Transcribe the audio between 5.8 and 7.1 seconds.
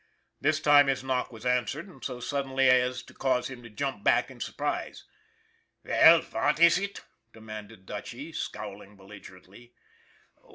Veil, vat iss it?"